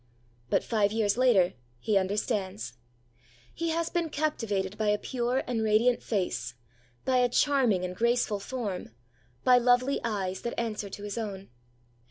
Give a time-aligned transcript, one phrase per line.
[0.49, 2.73] But five years later he understands!
[3.53, 6.55] He has been captivated by a pure and radiant face,
[7.05, 8.89] by a charming and graceful form,
[9.43, 11.51] by lovely eyes that answer to his own.